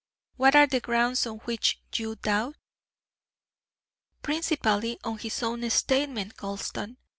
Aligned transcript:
What 0.35 0.55
are 0.55 0.65
the 0.65 0.79
grounds 0.79 1.27
on 1.27 1.37
which 1.41 1.79
you 1.95 2.15
doubt?" 2.15 2.55
"Principally 4.23 4.97
on 5.03 5.19
his 5.19 5.43
own 5.43 5.69
statement, 5.69 6.35
Gulston. 6.37 6.97